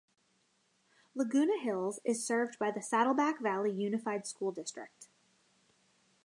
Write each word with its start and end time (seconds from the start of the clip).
Laguna 1.13 1.59
Hills 1.59 1.99
is 2.03 2.25
served 2.25 2.57
by 2.57 2.71
the 2.71 2.81
Saddleback 2.81 3.39
Valley 3.39 3.71
Unified 3.71 4.25
School 4.25 4.51
District. 4.51 5.09